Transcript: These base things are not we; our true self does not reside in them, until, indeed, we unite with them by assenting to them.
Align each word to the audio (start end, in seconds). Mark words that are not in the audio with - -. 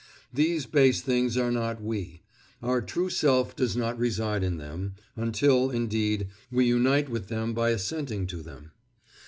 These 0.33 0.65
base 0.65 0.99
things 1.01 1.37
are 1.37 1.51
not 1.51 1.79
we; 1.79 2.23
our 2.63 2.81
true 2.81 3.11
self 3.11 3.55
does 3.55 3.77
not 3.77 3.99
reside 3.99 4.43
in 4.43 4.57
them, 4.57 4.95
until, 5.15 5.69
indeed, 5.69 6.29
we 6.51 6.65
unite 6.65 7.07
with 7.07 7.27
them 7.27 7.53
by 7.53 7.69
assenting 7.69 8.25
to 8.25 8.41
them. 8.41 8.71